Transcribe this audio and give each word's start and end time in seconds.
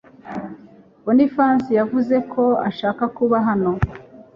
Bonifasi 1.05 1.69
yavuze 1.79 2.15
ko 2.31 2.43
ashaka 2.69 3.03
kuba 3.17 3.37
hano. 3.47 3.71